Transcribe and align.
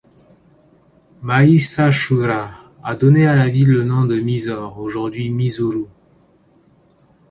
Mahishasura 1.21 2.49
a 2.81 2.95
donné 2.95 3.27
à 3.27 3.35
la 3.35 3.49
ville 3.49 3.69
le 3.69 3.83
nom 3.83 4.03
de 4.05 4.19
Mysore, 4.19 4.79
aujourd'hui 4.79 5.29
Mysuru. 5.29 5.85